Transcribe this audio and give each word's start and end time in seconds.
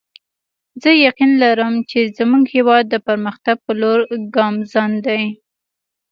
زه 0.81 0.91
یقین 1.07 1.31
لرم 1.43 1.73
چې 1.89 1.99
زموږ 2.17 2.43
هیواد 2.55 2.83
د 2.89 2.95
پرمختګ 3.07 3.55
په 3.65 3.71
لور 3.81 3.99
ګامزن 4.35 4.91
دی 5.05 5.23